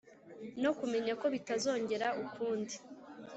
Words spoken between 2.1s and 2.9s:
ukundi